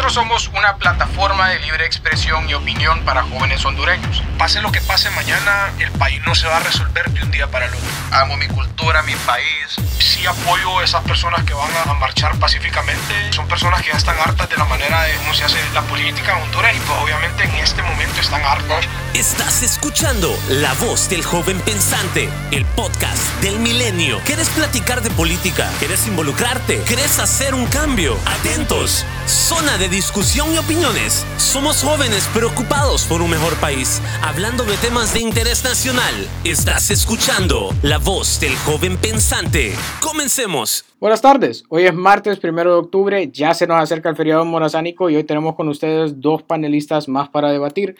[0.00, 4.22] Nosotros somos una plataforma de libre expresión y opinión para jóvenes hondureños.
[4.38, 7.48] Pase lo que pase mañana, el país no se va a resolver de un día
[7.48, 7.86] para el otro.
[8.10, 9.76] Amo mi cultura, mi país.
[9.98, 13.30] Sí apoyo a esas personas que van a marchar pacíficamente.
[13.34, 16.34] Son personas que ya están hartas de la manera de cómo se hace la política
[16.34, 18.86] en Honduras y pues obviamente en este momento están hartas.
[19.12, 24.18] Estás escuchando La Voz del Joven Pensante, el podcast del milenio.
[24.24, 25.70] ¿Quieres platicar de política?
[25.78, 26.80] ¿Quieres involucrarte?
[26.84, 28.16] ¿Quieres hacer un cambio?
[28.24, 29.04] Atentos.
[29.26, 31.26] Zona de discusión y opiniones.
[31.36, 36.14] Somos jóvenes preocupados por un mejor país, hablando de temas de interés nacional.
[36.44, 39.74] Estás escuchando La Voz del Joven Pensante.
[40.00, 40.84] Comencemos.
[41.00, 45.10] Buenas tardes, hoy es martes primero de octubre, ya se nos acerca el feriado morazánico
[45.10, 47.96] y hoy tenemos con ustedes dos panelistas más para debatir.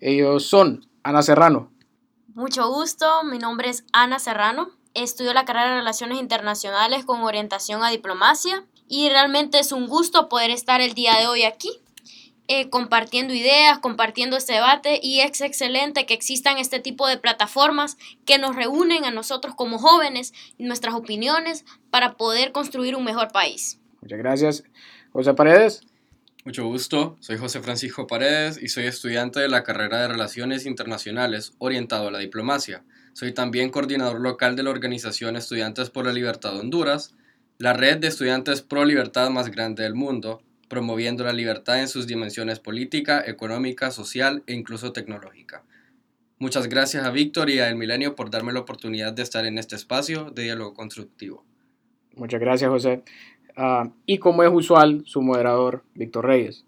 [0.00, 1.70] Ellos son Ana Serrano.
[2.34, 7.84] Mucho gusto, mi nombre es Ana Serrano, estudio la carrera de Relaciones Internacionales con orientación
[7.84, 11.70] a diplomacia y realmente es un gusto poder estar el día de hoy aquí.
[12.46, 17.96] Eh, compartiendo ideas, compartiendo este debate y es excelente que existan este tipo de plataformas
[18.26, 23.32] que nos reúnen a nosotros como jóvenes y nuestras opiniones para poder construir un mejor
[23.32, 23.80] país.
[24.02, 24.64] Muchas gracias.
[25.12, 25.80] José Paredes.
[26.44, 31.54] Mucho gusto, soy José Francisco Paredes y soy estudiante de la carrera de Relaciones Internacionales
[31.56, 32.84] orientado a la diplomacia.
[33.14, 37.14] Soy también coordinador local de la organización Estudiantes por la Libertad de Honduras,
[37.58, 42.06] la red de estudiantes pro libertad más grande del mundo, promoviendo la libertad en sus
[42.06, 45.62] dimensiones política, económica, social e incluso tecnológica.
[46.38, 49.58] Muchas gracias a Víctor y a El Milenio por darme la oportunidad de estar en
[49.58, 51.44] este espacio de diálogo constructivo.
[52.16, 53.02] Muchas gracias, José.
[53.56, 56.64] Ah, y como es usual, su moderador, Víctor Reyes.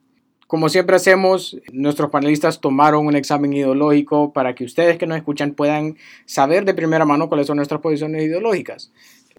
[0.47, 5.55] Como siempre hacemos, nuestros panelistas tomaron un examen ideológico para que ustedes que nos escuchan
[5.55, 8.93] puedan saber de primera mano cuáles son nuestras posiciones ideológicas.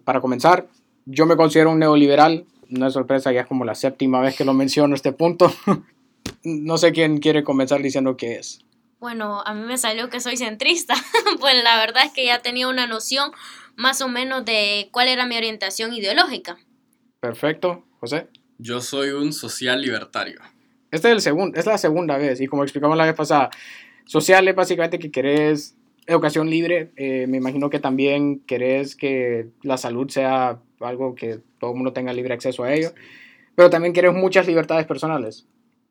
[0.04, 0.68] Para comenzar,
[1.10, 4.44] yo me considero un neoliberal, no es sorpresa, ya es como la séptima vez que
[4.44, 5.50] lo menciono este punto.
[6.44, 8.60] no sé quién quiere comenzar diciendo qué es.
[9.00, 10.94] Bueno, a mí me salió que soy centrista,
[11.40, 13.32] pues la verdad es que ya tenía una noción
[13.76, 16.58] más o menos de cuál era mi orientación ideológica.
[17.20, 18.28] Perfecto, José.
[18.58, 20.40] Yo soy un social libertario.
[20.90, 23.50] Este es, el segundo, es la segunda vez y como explicamos la vez pasada,
[24.04, 25.77] social es básicamente que querés
[26.08, 31.70] educación libre, eh, me imagino que también querés que la salud sea algo que todo
[31.70, 32.90] el mundo tenga libre acceso a ello,
[33.54, 35.46] pero también querés muchas libertades personales.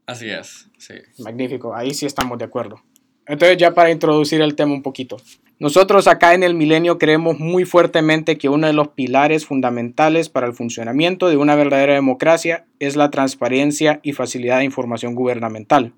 [0.08, 0.96] Así es, sí.
[1.20, 2.82] Magnífico, ahí sí estamos de acuerdo.
[3.28, 5.18] Entonces ya para introducir el tema un poquito.
[5.60, 10.48] Nosotros acá en el milenio creemos muy fuertemente que uno de los pilares fundamentales para
[10.48, 15.94] el funcionamiento de una verdadera democracia es la transparencia y facilidad de información gubernamental.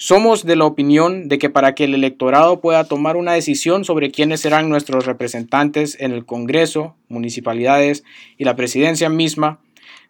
[0.00, 4.12] Somos de la opinión de que para que el electorado pueda tomar una decisión sobre
[4.12, 8.04] quiénes serán nuestros representantes en el Congreso, municipalidades
[8.36, 9.58] y la presidencia misma,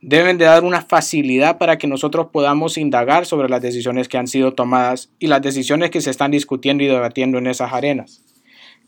[0.03, 4.27] deben de dar una facilidad para que nosotros podamos indagar sobre las decisiones que han
[4.27, 8.23] sido tomadas y las decisiones que se están discutiendo y debatiendo en esas arenas.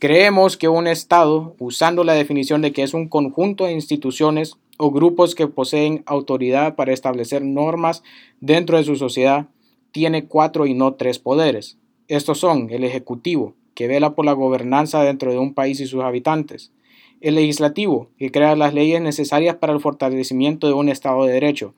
[0.00, 4.90] Creemos que un Estado, usando la definición de que es un conjunto de instituciones o
[4.90, 8.02] grupos que poseen autoridad para establecer normas
[8.40, 9.46] dentro de su sociedad,
[9.92, 11.78] tiene cuatro y no tres poderes.
[12.08, 16.02] Estos son el Ejecutivo, que vela por la gobernanza dentro de un país y sus
[16.02, 16.72] habitantes,
[17.20, 21.74] el legislativo, que crea las leyes necesarias para el fortalecimiento de un Estado de Derecho,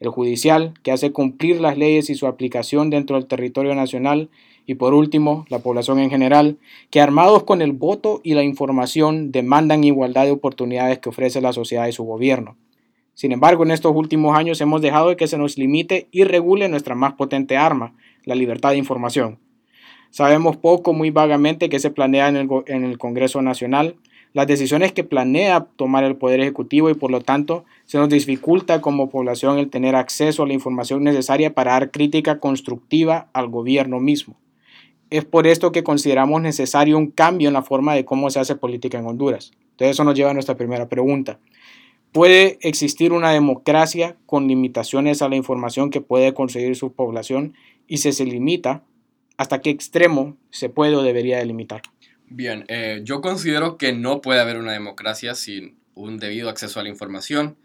[0.00, 4.28] el judicial, que hace cumplir las leyes y su aplicación dentro del territorio nacional,
[4.66, 6.58] y por último, la población en general,
[6.90, 11.52] que armados con el voto y la información demandan igualdad de oportunidades que ofrece la
[11.52, 12.56] sociedad y su gobierno.
[13.14, 16.68] Sin embargo, en estos últimos años hemos dejado de que se nos limite y regule
[16.68, 17.94] nuestra más potente arma,
[18.24, 19.38] la libertad de información.
[20.10, 23.96] Sabemos poco, muy vagamente, qué se planea en el, en el Congreso Nacional,
[24.32, 28.80] las decisiones que planea tomar el Poder Ejecutivo y por lo tanto se nos dificulta
[28.80, 34.00] como población el tener acceso a la información necesaria para dar crítica constructiva al gobierno
[34.00, 34.36] mismo.
[35.10, 38.56] Es por esto que consideramos necesario un cambio en la forma de cómo se hace
[38.56, 39.52] política en Honduras.
[39.70, 41.38] Entonces eso nos lleva a nuestra primera pregunta.
[42.14, 47.56] ¿Puede existir una democracia con limitaciones a la información que puede conseguir su población
[47.88, 48.84] y si se limita,
[49.36, 51.82] hasta qué extremo se puede o debería delimitar?
[52.28, 56.84] Bien, eh, yo considero que no puede haber una democracia sin un debido acceso a
[56.84, 57.56] la información.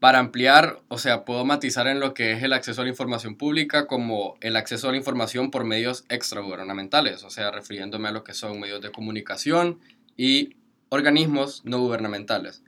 [0.00, 3.36] Para ampliar, o sea, puedo matizar en lo que es el acceso a la información
[3.36, 8.24] pública como el acceso a la información por medios extragubernamentales, o sea, refiriéndome a lo
[8.24, 9.78] que son medios de comunicación
[10.16, 10.56] y
[10.88, 12.64] organismos no gubernamentales.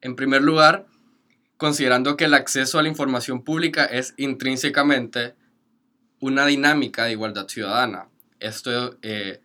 [0.00, 0.86] En primer lugar,
[1.56, 5.34] considerando que el acceso a la información pública es intrínsecamente
[6.20, 8.08] una dinámica de igualdad ciudadana.
[8.40, 9.40] Esto eh,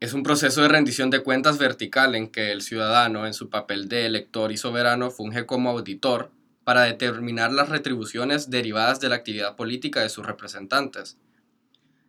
[0.00, 3.88] es un proceso de rendición de cuentas vertical en que el ciudadano, en su papel
[3.88, 6.30] de elector y soberano, funge como auditor
[6.64, 11.18] para determinar las retribuciones derivadas de la actividad política de sus representantes.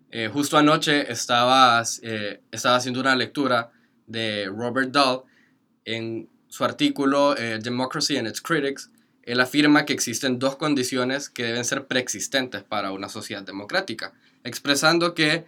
[0.09, 3.71] Eh, justo anoche estaba, eh, estaba haciendo una lectura
[4.07, 5.23] de Robert Dahl
[5.85, 8.89] en su artículo eh, Democracy and its Critics.
[9.23, 14.13] Él afirma que existen dos condiciones que deben ser preexistentes para una sociedad democrática,
[14.43, 15.45] expresando que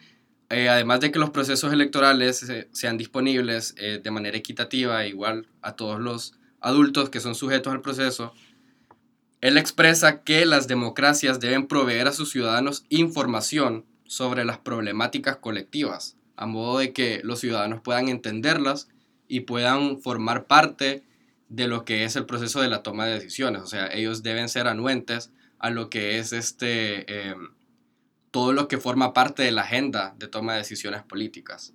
[0.49, 5.99] además de que los procesos electorales sean disponibles de manera equitativa e igual a todos
[5.99, 8.33] los adultos que son sujetos al proceso,
[9.41, 16.17] él expresa que las democracias deben proveer a sus ciudadanos información sobre las problemáticas colectivas,
[16.35, 18.89] a modo de que los ciudadanos puedan entenderlas
[19.29, 21.05] y puedan formar parte
[21.47, 23.61] de lo que es el proceso de la toma de decisiones.
[23.61, 27.49] O sea, ellos deben ser anuentes a lo que es este, em,
[28.31, 31.73] todo lo que forma parte de la agenda de toma de decisiones políticas.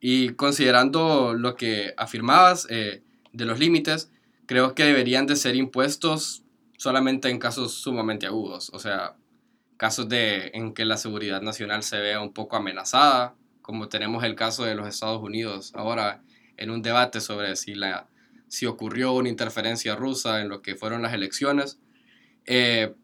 [0.00, 3.02] Y considerando lo que afirmabas eh,
[3.32, 4.10] de los límites,
[4.46, 6.42] creo que deberían de ser impuestos
[6.78, 9.14] solamente en casos sumamente agudos, o sea,
[9.76, 14.34] casos de, en que la seguridad nacional se vea un poco amenazada, como tenemos el
[14.34, 16.22] caso de los Estados Unidos ahora
[16.60, 18.06] en un debate sobre si, la,
[18.48, 21.80] si ocurrió una interferencia rusa en lo que fueron las elecciones.
[22.46, 22.94] Eh,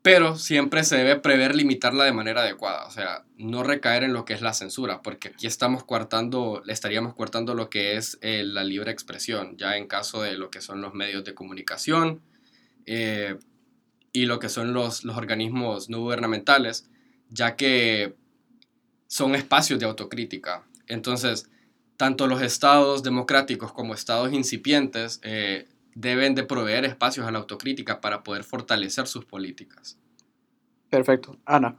[0.00, 4.24] pero siempre se debe prever limitarla de manera adecuada, o sea, no recaer en lo
[4.24, 8.64] que es la censura, porque aquí estamos coartando, estaríamos coartando lo que es eh, la
[8.64, 12.22] libre expresión, ya en caso de lo que son los medios de comunicación,
[12.86, 13.36] eh,
[14.12, 16.88] y lo que son los, los organismos no gubernamentales,
[17.28, 18.14] ya que
[19.08, 20.64] son espacios de autocrítica.
[20.86, 21.50] Entonces,
[21.98, 28.00] tanto los estados democráticos como estados incipientes eh, deben de proveer espacios a la autocrítica
[28.00, 29.98] para poder fortalecer sus políticas.
[30.88, 31.36] Perfecto.
[31.44, 31.76] Ana.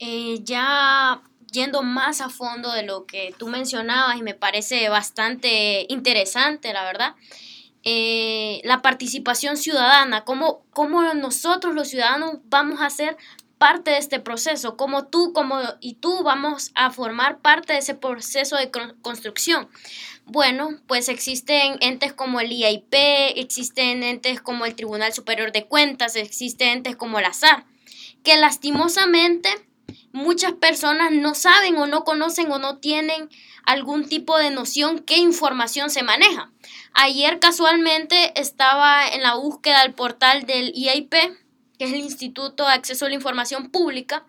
[0.00, 1.22] Eh, ya
[1.52, 6.82] yendo más a fondo de lo que tú mencionabas y me parece bastante interesante, la
[6.82, 7.14] verdad.
[7.84, 13.16] Eh, la participación ciudadana, cómo, cómo nosotros los ciudadanos vamos a ser
[13.58, 17.94] parte de este proceso, cómo tú como, y tú vamos a formar parte de ese
[17.94, 18.70] proceso de
[19.02, 19.68] construcción.
[20.24, 22.94] Bueno, pues existen entes como el IAIP,
[23.36, 27.64] existen entes como el Tribunal Superior de Cuentas, existen entes como el ASAR,
[28.22, 29.48] que lastimosamente
[30.12, 33.28] muchas personas no saben o no conocen o no tienen
[33.64, 36.50] algún tipo de noción qué información se maneja.
[36.94, 41.14] Ayer casualmente estaba en la búsqueda del portal del IAIP,
[41.78, 44.24] que es el Instituto de Acceso a la Información Pública,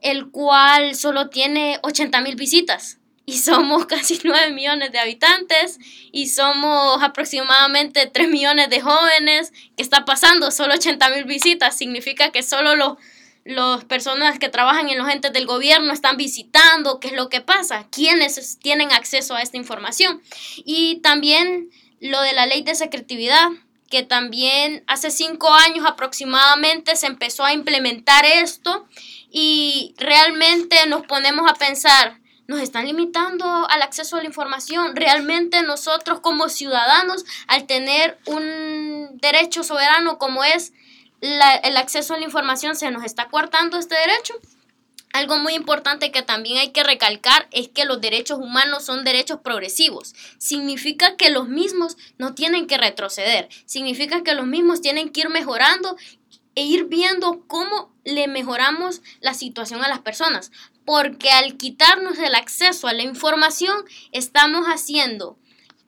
[0.00, 2.98] el cual solo tiene 80 mil visitas.
[3.24, 5.78] Y somos casi 9 millones de habitantes
[6.12, 9.52] y somos aproximadamente 3 millones de jóvenes.
[9.76, 10.50] ¿Qué está pasando?
[10.50, 11.76] Solo 80 mil visitas.
[11.76, 12.96] Significa que solo los
[13.48, 17.40] las personas que trabajan en los entes del gobierno están visitando, qué es lo que
[17.40, 20.20] pasa, quiénes tienen acceso a esta información.
[20.56, 23.48] Y también lo de la ley de secretividad,
[23.90, 28.86] que también hace cinco años aproximadamente se empezó a implementar esto
[29.30, 34.96] y realmente nos ponemos a pensar, nos están limitando al acceso a la información.
[34.96, 40.72] Realmente nosotros como ciudadanos, al tener un derecho soberano como es
[41.20, 44.34] el acceso a la información se nos está coartando este derecho.
[45.12, 49.40] Algo muy importante que también hay que recalcar es que los derechos humanos son derechos
[49.42, 50.14] progresivos.
[50.38, 53.48] Significa que los mismos no tienen que retroceder.
[53.64, 55.96] Significa que los mismos tienen que ir mejorando
[56.54, 60.50] e ir viendo cómo le mejoramos la situación a las personas.
[60.84, 65.38] Porque al quitarnos el acceso a la información, estamos haciendo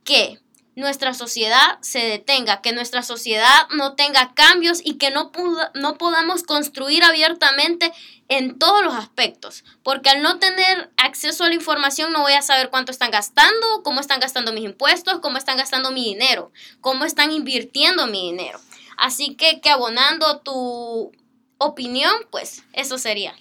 [0.05, 0.41] que
[0.77, 5.31] nuestra sociedad se detenga, que nuestra sociedad no tenga cambios y que no,
[5.75, 7.93] no podamos construir abiertamente
[8.31, 9.65] en todos los aspectos.
[9.83, 13.83] Porque al no tener acceso a la información no voy a saber cuánto están gastando,
[13.85, 18.59] cómo están gastando mis impuestos, cómo están gastando mi dinero, cómo están invirtiendo mi dinero.
[18.97, 21.13] Así que, que abonando tu
[21.59, 23.35] opinión, pues eso sería.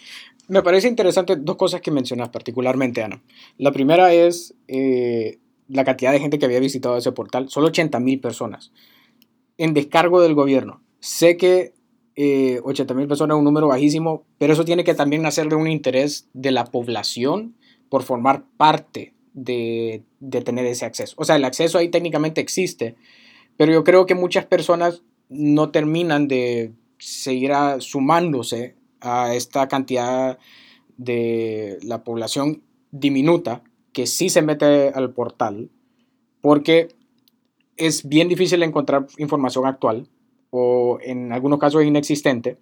[0.48, 3.22] Me parece interesante dos cosas que mencionas particularmente, Ana.
[3.58, 4.54] La primera es...
[4.68, 8.72] Eh, la cantidad de gente que había visitado ese portal, solo 80 mil personas,
[9.60, 10.82] en descargo del gobierno.
[11.00, 11.74] Sé que
[12.22, 15.70] eh, 80 mil personas un número bajísimo, pero eso tiene que también nacer de un
[15.70, 17.56] interés de la población
[17.88, 21.16] por formar parte de, de tener ese acceso.
[21.18, 22.98] O sea, el acceso ahí técnicamente existe,
[23.56, 30.40] pero yo creo que muchas personas no terminan de seguir sumándose a esta cantidad
[30.98, 35.70] de la población diminuta que sí se mete al portal
[36.42, 36.90] porque
[37.78, 40.10] es bien difícil encontrar información actual
[40.50, 42.58] o en algunos casos es inexistente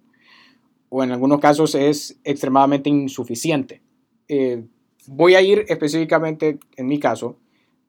[0.90, 3.82] o en algunos casos es extremadamente insuficiente.
[4.28, 4.64] Eh,
[5.06, 7.36] voy a ir específicamente, en mi caso,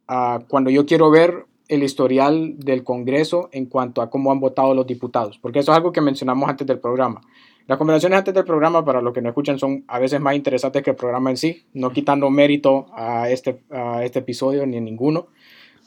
[0.07, 4.73] a cuando yo quiero ver el historial del Congreso en cuanto a cómo han votado
[4.73, 7.21] los diputados, porque eso es algo que mencionamos antes del programa.
[7.67, 10.81] Las conversaciones antes del programa, para los que no escuchan, son a veces más interesantes
[10.81, 14.81] que el programa en sí, no quitando mérito a este, a este episodio ni a
[14.81, 15.27] ninguno,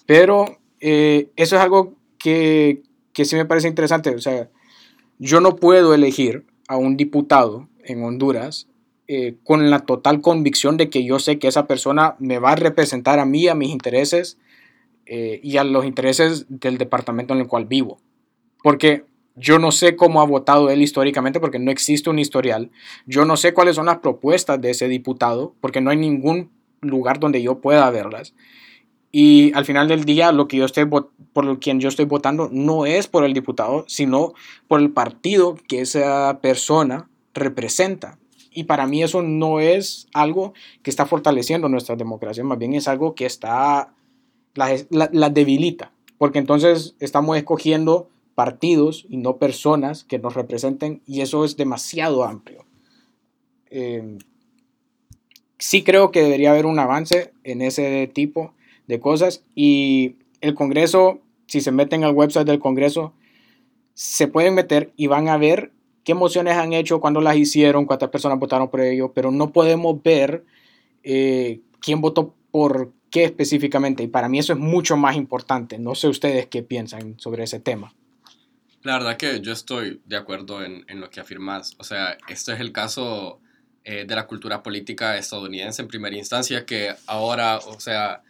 [0.06, 0.44] pero
[0.78, 4.10] eh, eso es algo que, que sí me parece interesante.
[4.10, 4.48] O sea,
[5.18, 8.68] yo no puedo elegir a un diputado en Honduras
[9.08, 12.56] eh, con la total convicción de que yo sé que esa persona me va a
[12.56, 14.38] representar a mí, a mis intereses
[15.06, 17.98] eh, y a los intereses del departamento en el cual vivo.
[18.62, 19.04] Porque
[19.34, 22.70] yo no sé cómo ha votado él históricamente porque no existe un historial.
[23.06, 26.50] Yo no sé cuáles son las propuestas de ese diputado porque no hay ningún
[26.80, 28.34] lugar donde yo pueda verlas.
[29.14, 32.86] Y al final del día, lo que yo estoy por quien yo estoy votando no
[32.86, 34.32] es por el diputado, sino
[34.68, 38.18] por el partido que esa persona representa.
[38.50, 42.88] Y para mí eso no es algo que está fortaleciendo nuestra democracia, más bien es
[42.88, 43.94] algo que está,
[44.54, 51.44] la, debilita, porque entonces estamos escogiendo partidos y no personas que nos representen y eso
[51.44, 52.64] es demasiado amplio.
[53.70, 54.18] Em,
[55.58, 58.54] sí creo que debería haber un avance en ese tipo
[58.86, 63.12] de cosas y el Congreso, si se meten al website del Congreso,
[63.94, 65.72] se pueden meter y van a ver
[66.04, 70.02] qué mociones han hecho, cuándo las hicieron, cuántas personas votaron por ello, pero no podemos
[70.02, 70.44] ver
[71.02, 74.02] eh, quién votó por qué específicamente.
[74.02, 75.78] Y para mí eso es mucho más importante.
[75.78, 77.94] No sé ustedes qué piensan sobre ese tema.
[78.82, 81.76] La verdad que yo estoy de acuerdo en, en lo que afirmas.
[81.78, 83.38] O sea, este es el caso
[83.84, 88.22] eh, de la cultura política estadounidense en primera instancia, que ahora, o sea,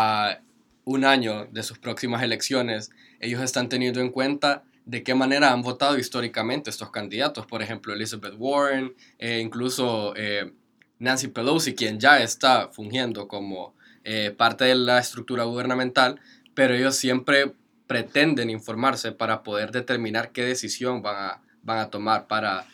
[0.00, 0.38] a
[0.84, 5.62] un año de sus próximas elecciones, ellos están teniendo en cuenta de qué manera han
[5.62, 7.46] votado históricamente estos candidatos.
[7.46, 10.52] Por ejemplo, Elizabeth Warren, e incluso eh,
[11.00, 13.74] Nancy Pelosi, quien ya está fungiendo como
[14.04, 16.20] eh, parte de la estructura gubernamental,
[16.54, 17.54] pero ellos siempre
[17.88, 22.68] pretenden informarse para poder determinar qué decisión van a, van a tomar, para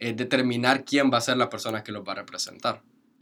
[0.00, 2.80] determinar quién va a ser la persona que los va a representar.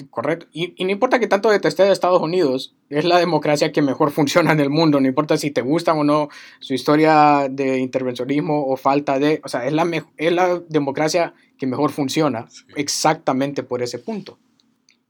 [0.08, 0.46] Correcto.
[0.52, 4.52] Y, no importa que tanto detesté de Estados Unidos, es la democracia que mejor funciona
[4.52, 5.00] en el mundo.
[5.00, 6.28] No importa si te gusta o no
[6.60, 9.40] su historia de intervencionismo o falta de...
[9.44, 14.38] O sea, es la, es la democracia que mejor funciona exactamente por ese punto.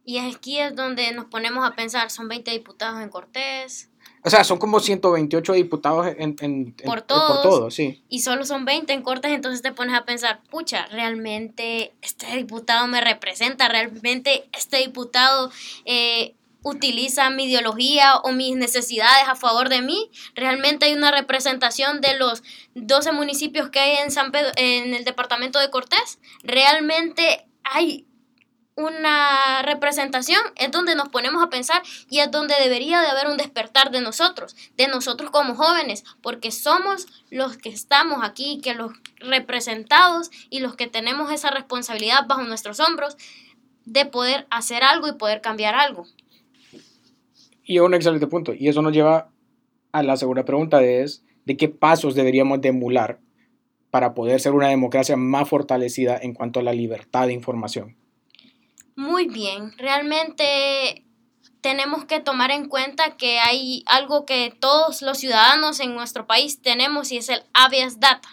[0.04, 3.90] Y aquí es donde nos ponemos a pensar, son 20 diputados en Cortés,
[4.22, 8.02] o sea, son como 128 diputados en, en, por, todos, sí.
[8.08, 12.86] Y solo son 20 en cortes, entonces te pones a pensar, pucha, realmente este diputado
[12.86, 15.50] me representa, realmente este diputado
[15.86, 20.10] eh, utiliza mi ideología o mis necesidades a favor de mí.
[20.34, 22.42] Realmente hay una representación de los
[22.74, 26.18] 12 municipios que hay en, San Pedro, en el departamento de Cortés.
[26.42, 28.06] Realmente hay
[28.80, 33.36] una representación, es donde nos ponemos a pensar y es donde debería de haber un
[33.36, 38.92] despertar de nosotros, de nosotros como jóvenes, porque somos los que estamos aquí, que los
[39.18, 43.16] representados y los que tenemos esa responsabilidad bajo nuestros hombros
[43.84, 46.06] de poder hacer algo y poder cambiar algo.
[47.64, 48.52] Y un excelente punto.
[48.52, 49.30] Y eso nos lleva
[49.92, 53.20] a la segunda pregunta de es, ¿de qué pasos deberíamos de emular
[53.90, 57.99] para poder ser una democracia más fortalecida en cuanto a la libertad de información?
[59.00, 61.06] Muy bien, realmente
[61.62, 66.60] tenemos que tomar en cuenta que hay algo que todos los ciudadanos en nuestro país
[66.60, 68.28] tenemos y es el habeas data.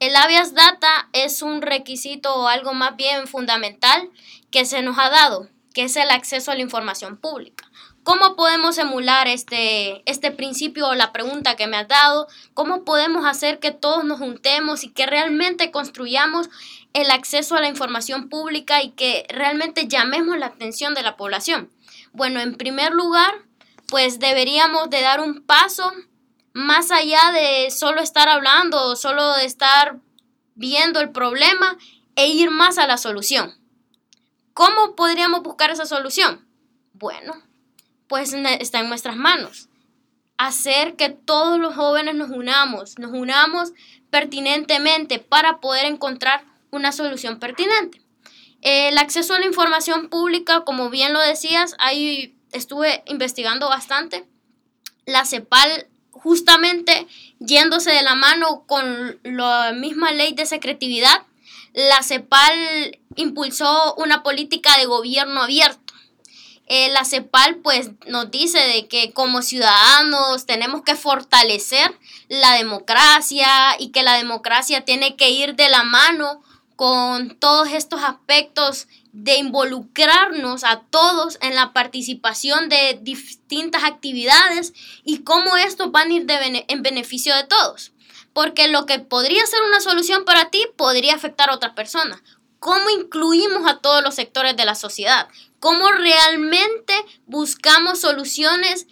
[0.00, 4.10] El habeas data es un requisito o algo más bien fundamental
[4.50, 7.70] que se nos ha dado, que es el acceso a la información pública.
[8.02, 12.26] ¿Cómo podemos emular este, este principio o la pregunta que me has dado?
[12.52, 16.50] ¿Cómo podemos hacer que todos nos juntemos y que realmente construyamos
[16.92, 21.70] el acceso a la información pública y que realmente llamemos la atención de la población?
[22.12, 23.32] Bueno, en primer lugar,
[23.88, 25.92] pues deberíamos de dar un paso
[26.52, 29.98] más allá de solo estar hablando, solo de estar
[30.54, 31.76] viendo el problema
[32.16, 33.54] e ir más a la solución.
[34.52, 36.46] ¿Cómo podríamos buscar esa solución?
[36.92, 37.34] Bueno,
[38.06, 39.68] pues está en nuestras manos.
[40.36, 43.72] Hacer que todos los jóvenes nos unamos, nos unamos
[44.10, 48.00] pertinentemente para poder encontrar una solución pertinente.
[48.62, 54.24] El acceso a la información pública, como bien lo decías, ahí estuve investigando bastante.
[55.06, 57.06] La CEPAL justamente
[57.38, 61.22] yéndose de la mano con la misma ley de secretividad,
[61.74, 65.92] la CEPAL impulsó una política de gobierno abierto
[66.74, 71.98] eh, la CEPAL pues nos dice de que como ciudadanos tenemos que fortalecer
[72.28, 73.46] la democracia
[73.78, 76.42] y que la democracia tiene que ir de la mano
[76.82, 84.72] con todos estos aspectos de involucrarnos a todos en la participación de distintas actividades
[85.04, 86.26] y cómo esto van a ir
[86.66, 87.92] en beneficio de todos.
[88.32, 92.20] Porque lo que podría ser una solución para ti podría afectar a otra persona.
[92.58, 95.28] ¿Cómo incluimos a todos los sectores de la sociedad?
[95.60, 96.94] ¿Cómo realmente
[97.26, 98.88] buscamos soluciones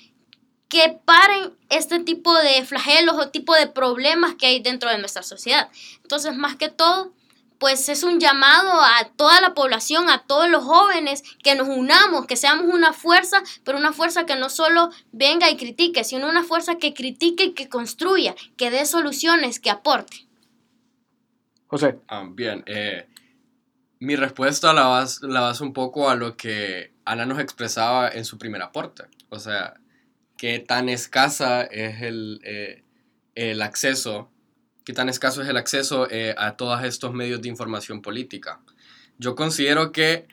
[0.69, 5.25] que paren este tipo de flagelos o tipo de problemas que hay dentro de nuestra
[5.25, 5.69] sociedad?
[6.05, 7.13] Entonces, más que todo,
[7.61, 12.27] pues es un llamado a toda la población, a todos los jóvenes, que nos unamos,
[12.27, 16.43] que seamos una fuerza, pero una fuerza que no solo venga y critique, sino una
[16.43, 20.27] fuerza que critique y que construya, que dé soluciones, que aporte.
[21.67, 21.99] José.
[22.09, 23.07] Ah, bien, eh,
[23.99, 28.25] mi respuesta la vas, la vas un poco a lo que Ana nos expresaba en
[28.25, 29.05] su primer aporte.
[29.29, 29.75] O sea,
[30.39, 32.85] qué tan escasa es el, eh,
[33.35, 34.31] el acceso
[34.85, 38.61] qué tan escaso es el acceso eh, a todos estos medios de información política.
[39.19, 40.27] Yo considero que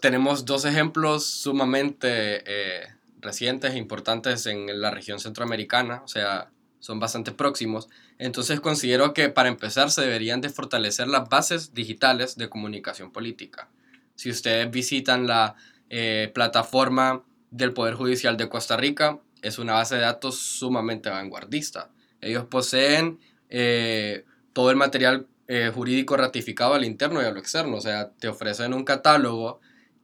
[0.00, 2.86] tenemos dos ejemplos sumamente eh,
[3.20, 7.88] recientes e importantes en la región centroamericana, o sea, son bastante próximos.
[8.18, 13.68] Entonces considero que para empezar se deberían de fortalecer las bases digitales de comunicación política.
[14.14, 15.56] Si ustedes visitan la
[15.90, 21.90] eh, plataforma del Poder Judicial de Costa Rica, es una base de datos sumamente vanguardista.
[22.20, 27.76] Ellos poseen eh, todo el material eh, jurídico ratificado al interno y a lo externo.
[27.76, 29.60] O sea, te ofrecen un catálogo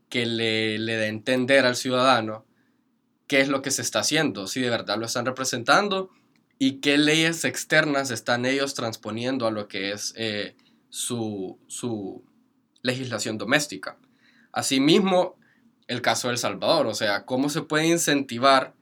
[0.09, 2.45] que le, le dé a entender al ciudadano
[3.27, 6.11] qué es lo que se está haciendo, si de verdad lo están representando
[6.59, 10.55] y qué leyes externas están ellos transponiendo a lo que es eh,
[10.91, 12.25] su, su
[12.83, 13.97] legislación doméstica.
[14.53, 15.37] Asimismo,
[15.89, 18.75] el caso de El Salvador, o sea, cómo se puede incentivar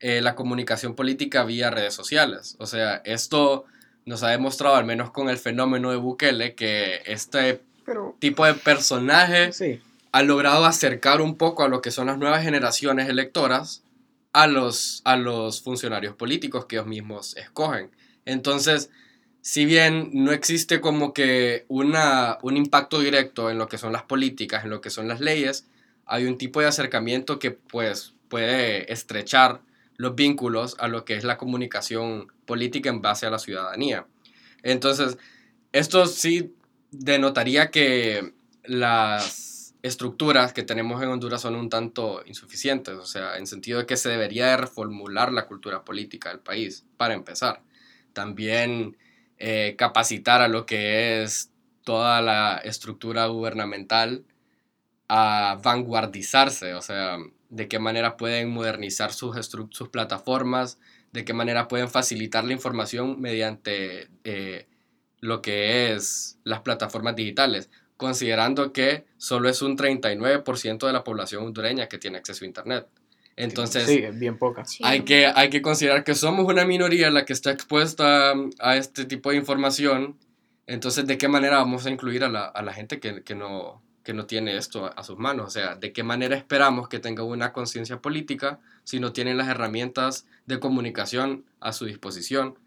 [0.00, 2.56] la comunicación política vía redes sociales.
[2.58, 3.64] O sea, esto
[4.06, 7.62] nos ha demostrado, al menos con el fenómeno de Bukele, que este
[8.18, 9.50] tipo de personaje
[10.12, 13.82] ha logrado acercar un poco a lo que son las nuevas generaciones electoras
[14.32, 17.90] a los, a los funcionarios políticos que ellos mismos escogen.
[18.24, 18.90] Entonces,
[19.40, 24.02] si bien no existe como que una, un impacto directo en lo que son las
[24.02, 25.66] políticas, en lo que son las leyes,
[26.06, 29.60] hay un tipo de acercamiento que pues puede estrechar
[30.04, 34.06] los vínculos a lo que es la comunicación política en base a la ciudadanía.
[34.62, 35.18] Entonces,
[35.72, 36.54] esto sí
[36.92, 43.46] denotaría que las estructuras que tenemos en Honduras son un tanto insuficientes, o sea, en
[43.46, 47.60] sentido de que se debería de reformular la cultura política del país, para empezar.
[48.14, 48.96] También
[49.36, 51.50] eh, capacitar a lo que es
[51.82, 54.24] toda la estructura gubernamental
[55.08, 57.18] a vanguardizarse, o sea,
[57.54, 59.36] de qué manera pueden modernizar sus,
[59.70, 60.78] sus plataformas,
[61.12, 64.66] de qué manera pueden facilitar la información mediante eh,
[65.20, 71.44] lo que es las plataformas digitales, considerando que solo es un 39% de la población
[71.44, 72.88] hondureña que tiene acceso a Internet.
[73.36, 74.64] Entonces, sí, bien poca.
[74.82, 79.04] Hay, que, hay que considerar que somos una minoría la que está expuesta a este
[79.04, 80.18] tipo de información.
[80.66, 83.82] Entonces, ¿de qué manera vamos a incluir a la, a la gente que, que, no,
[84.04, 85.46] que no tiene esto a, sus manos.
[85.46, 89.48] O sea, ¿de qué manera esperamos que tenga una conciencia política si no tienen las
[89.48, 92.58] herramientas de comunicación a su disposición?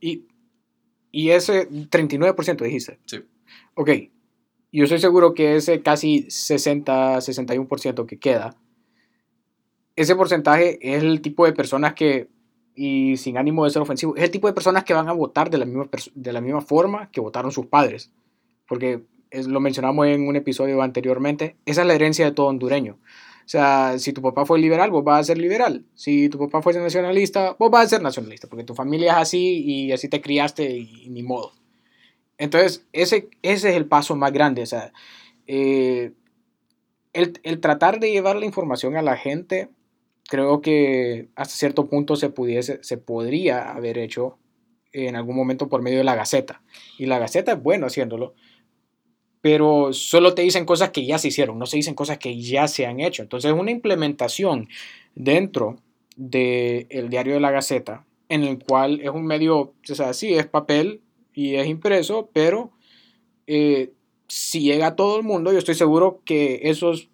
[0.00, 0.26] Y,
[1.10, 3.00] y ese 39% dijiste.
[3.04, 3.24] Sí.
[3.74, 3.90] Ok,
[4.70, 8.56] yo estoy seguro que ese casi 60, 61% que queda,
[9.96, 12.28] ese porcentaje es el tipo de personas que,
[12.76, 15.50] y sin ánimo de ser ofensivo, es el tipo de personas que van a votar
[15.50, 18.12] de la misma, de la misma forma que votaron sus padres.
[18.68, 22.98] Porque lo mencionamos en un episodio anteriormente, esa es la herencia de todo hondureño.
[23.46, 25.84] O sea, si tu papá fue liberal, vos vas a ser liberal.
[25.94, 29.62] Si tu papá fue nacionalista, vos vas a ser nacionalista, porque tu familia es así
[29.64, 31.52] y así te criaste y, ni modo.
[32.38, 34.62] Entonces, ese, ese es el paso más grande.
[34.62, 34.92] O sea,
[35.46, 36.12] eh,
[37.12, 39.68] el, el, tratar de llevar la información a la gente,
[40.28, 44.38] creo que hasta cierto punto se, pudiese, se podría haber hecho
[44.92, 46.62] en algún momento por medio de la Gaceta.
[46.98, 48.34] Y la Gaceta es bueno haciéndolo,
[49.46, 52.66] pero solo te dicen cosas que ya se hicieron, no se dicen cosas que ya
[52.66, 53.22] se han hecho.
[53.22, 54.68] Entonces, una implementación
[55.14, 55.76] dentro
[56.16, 60.48] del diario de la Gaceta, en el cual es un medio, o sea, sí, es
[60.48, 61.00] papel
[61.32, 62.72] y es impreso, pero
[63.46, 63.92] eh,
[64.26, 67.08] si llega a todo el mundo, yo estoy seguro que esos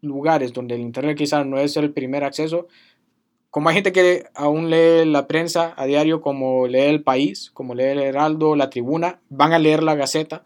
[0.00, 2.66] lugares donde el Internet quizás no es el primer acceso,
[3.50, 7.76] como hay gente que aún lee la prensa a diario, como lee el país, como
[7.76, 10.42] lee el Heraldo, la tribuna, van a leer la Gaceta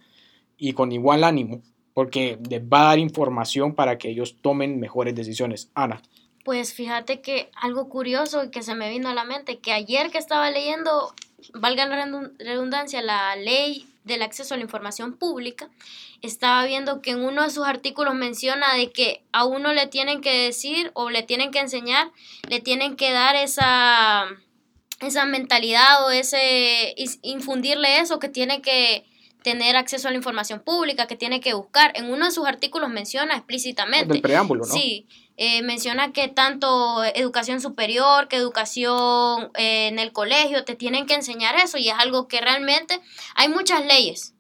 [0.62, 1.60] y con igual ánimo,
[1.92, 5.72] porque les va a dar información para que ellos tomen mejores decisiones.
[5.74, 6.00] Ana.
[6.44, 10.18] Pues fíjate que algo curioso que se me vino a la mente, que ayer que
[10.18, 11.12] estaba leyendo,
[11.52, 12.06] valga la
[12.38, 15.68] redundancia, la ley del acceso a la información pública,
[16.20, 20.20] estaba viendo que en uno de sus artículos menciona de que a uno le tienen
[20.20, 22.12] que decir o le tienen que enseñar,
[22.48, 24.26] le tienen que dar esa,
[25.00, 29.04] esa mentalidad o ese infundirle eso que tiene que
[29.42, 31.92] tener acceso a la información pública, que tiene que buscar.
[31.96, 34.12] En uno de sus artículos menciona explícitamente.
[34.12, 34.72] Del preámbulo, ¿no?
[34.72, 41.06] Sí, eh, menciona que tanto educación superior que educación eh, en el colegio te tienen
[41.06, 43.00] que enseñar eso y es algo que realmente
[43.34, 44.34] hay muchas leyes,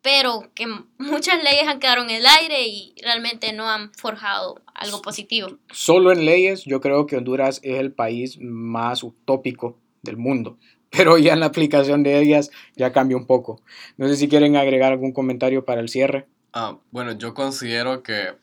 [0.00, 0.66] pero que
[0.98, 5.58] muchas leyes han quedado en el aire y realmente no han forjado algo positivo.
[5.70, 10.58] Solo en leyes yo creo que Honduras es el país más utópico del mundo
[10.90, 13.62] pero ya en la aplicación de ellas ya cambia un poco.
[13.96, 16.26] No sé si quieren agregar algún comentario para el cierre.
[16.52, 18.34] Ah, bueno, yo considero que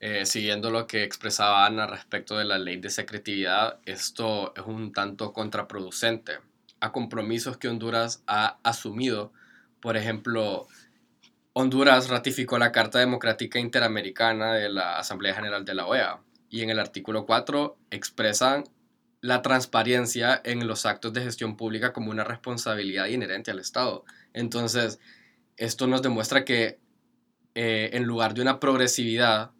[0.00, 4.92] eh, siguiendo lo que expresaba Ana respecto de la ley de secretividad, esto es un
[4.92, 6.38] tanto contraproducente
[6.80, 9.32] a compromisos que Honduras ha asumido.
[9.80, 10.66] Por ejemplo,
[11.52, 16.70] Honduras ratificó la Carta Democrática Interamericana de la Asamblea General de la OEA y en
[16.70, 18.64] el artículo 4 expresan
[19.20, 24.04] la transparencia en los actos de gestión pública como una responsabilidad inherente al Estado.
[24.32, 24.98] Entonces,
[25.56, 26.78] esto nos demuestra que
[27.54, 29.50] eh, en lugar de una progresividad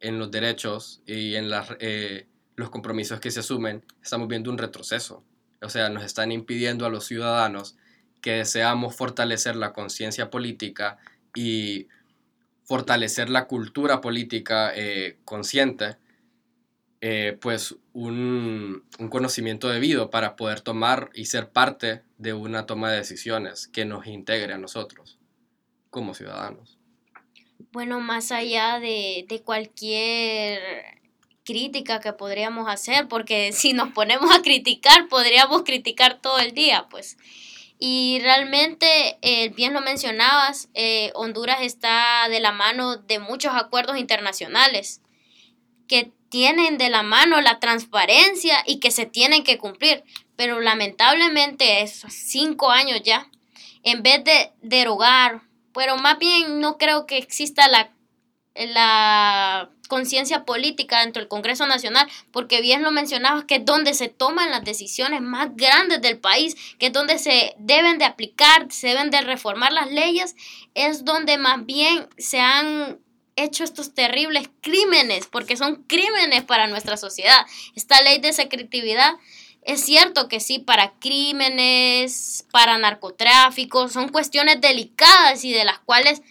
[0.00, 1.50] en los derechos y en
[1.80, 5.24] eh, los compromisos que se asumen, estamos viendo un retroceso.
[5.60, 7.76] O sea, nos están impidiendo a los ciudadanos
[8.20, 10.98] que deseamos fortalecer la conciencia política
[11.34, 11.88] y
[12.64, 15.96] fortalecer la cultura política eh, consciente,
[17.00, 22.90] eh, pues un, un, conocimiento debido para poder tomar y ser parte de una toma
[22.90, 25.18] de decisiones que nos integre a nosotros
[25.90, 26.78] como ciudadanos.
[27.72, 30.60] Bueno, más allá de, de cualquier
[31.44, 36.86] crítica que podríamos hacer, porque si nos ponemos a criticar, podríamos criticar todo el día,
[36.90, 37.16] pues.
[37.80, 43.98] Y realmente, eh, bien lo mencionabas, eh, Honduras está de la mano de muchos acuerdos
[43.98, 45.00] internacionales
[45.86, 50.04] que tienen de la mano la transparencia y que se tienen que cumplir.
[50.36, 53.28] Pero lamentablemente, esos cinco años ya,
[53.82, 57.90] en vez de derogar, pero más bien no creo que exista la,
[58.54, 64.08] la conciencia política dentro del Congreso Nacional, porque bien lo mencionabas, que es donde se
[64.08, 68.88] toman las decisiones más grandes del país, que es donde se deben de aplicar, se
[68.88, 70.36] deben de reformar las leyes,
[70.74, 73.00] es donde más bien se han
[73.44, 77.46] hecho estos terribles crímenes, porque son crímenes para nuestra sociedad.
[77.74, 79.14] Esta ley de secretividad
[79.62, 86.22] es cierto que sí, para crímenes, para narcotráfico, son cuestiones delicadas y de las cuales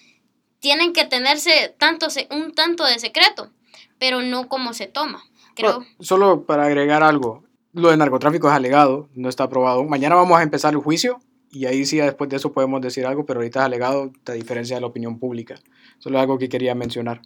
[0.60, 3.52] tienen que tenerse tanto, un tanto de secreto,
[4.00, 5.24] pero no como se toma,
[5.56, 5.86] creo.
[6.00, 7.43] solo para agregar algo,
[7.74, 9.84] lo de narcotráfico es alegado, no está aprobado.
[9.84, 11.20] Mañana vamos a empezar el juicio
[11.52, 14.76] y ahí sí después de eso podemos decir algo, pero ahorita es alegado a diferencia
[14.76, 15.56] de la opinión pública.
[16.00, 17.22] Solo algo que quería mencionar.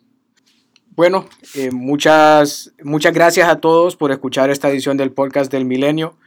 [0.94, 6.18] Bueno, eh, muchas, muchas gracias a todos por escuchar esta edición del podcast del milenio.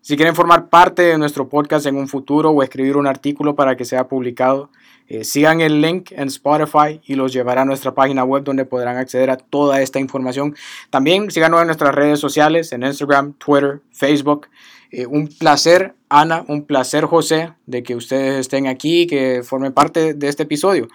[0.00, 3.76] Si quieren formar parte de nuestro podcast en un futuro o escribir un artículo para
[3.76, 4.70] que sea publicado,
[5.06, 8.96] eh, sigan el link en Spotify y los llevará a nuestra página web donde podrán
[8.96, 10.54] acceder a toda esta información.
[10.90, 14.48] También síganos en nuestras redes sociales, en Instagram, Twitter, Facebook.
[14.90, 20.14] Eh, un placer, Ana, un placer, José, de que ustedes estén aquí, que formen parte
[20.14, 20.88] de este episodio.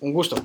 [0.00, 0.36] un gusto.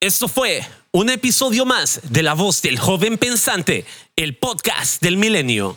[0.00, 0.60] Esto fue
[0.92, 5.76] un episodio más de La Voz del Joven Pensante, el podcast del milenio.